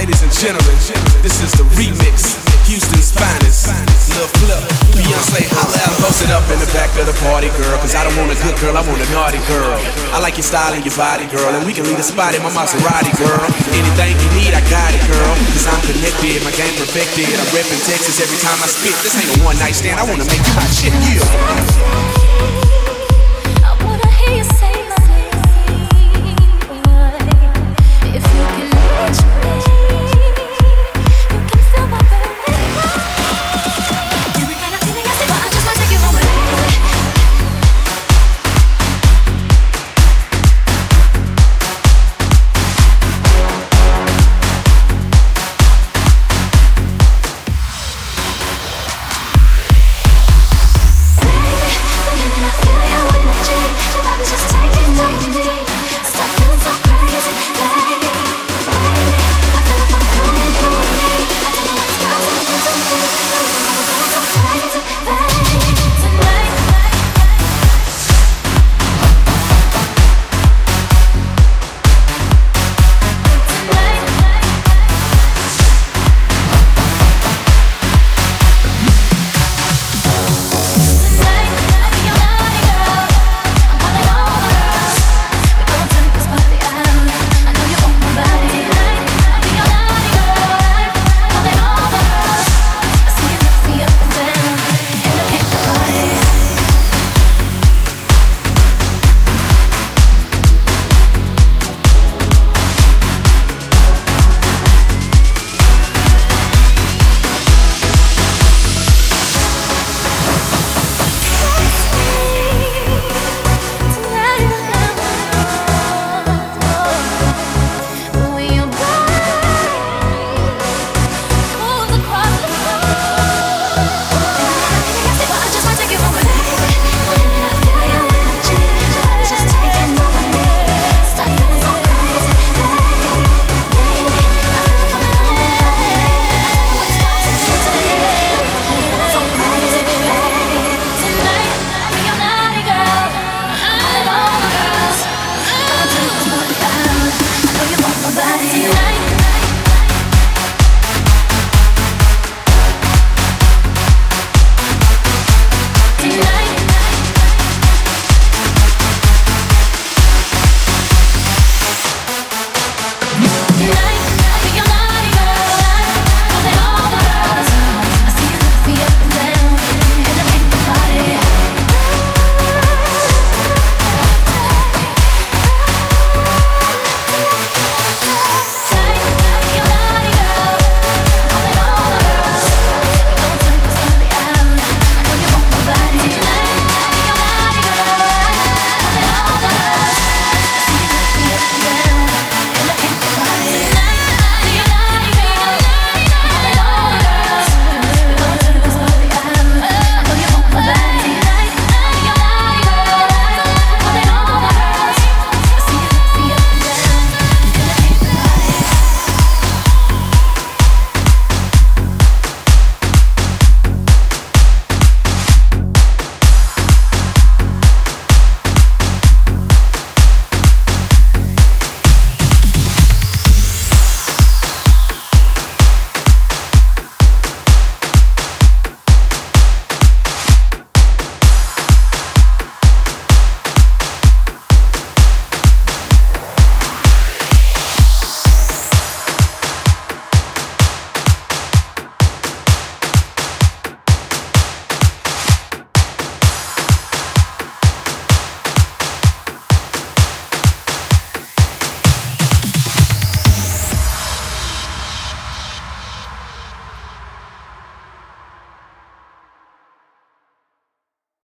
[0.00, 0.72] Ladies and gentlemen,
[1.20, 2.32] this is the remix.
[2.72, 3.68] Houston's finest,
[4.16, 4.64] Lil Flip,
[4.96, 7.76] Beyonce, holla out, post it up in the back of the party, girl.
[7.84, 9.76] Cause I don't want a good girl, I want a naughty girl.
[10.16, 11.52] I like your style and your body, girl.
[11.52, 13.44] And we can leave a spot in my Maserati, girl.
[13.76, 15.36] Anything you need, I got it, girl.
[15.52, 17.28] Cause I'm connected, my game perfected.
[17.36, 18.96] I'm repping Texas every time I spit.
[19.04, 22.79] This ain't a one night stand, I wanna make hot my shit, yeah.